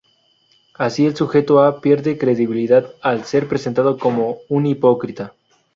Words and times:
Así 0.73 1.05
el 1.05 1.15
sujeto 1.15 1.61
A 1.61 1.79
pierde 1.79 2.17
credibilidad 2.17 2.91
al 3.03 3.23
ser 3.25 3.47
presentado 3.47 3.99
como 3.99 4.39
un 4.49 4.65
hipócrita. 4.65 5.35